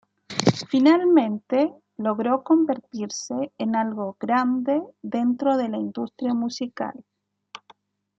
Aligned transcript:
Finalmente 0.67 1.71
logró 1.97 2.41
convertirse 2.43 3.53
en 3.59 3.75
algo 3.75 4.17
grande 4.19 4.81
dentro 5.03 5.57
de 5.57 5.69
la 5.69 5.77
industria 5.77 6.33
musical. 6.33 7.05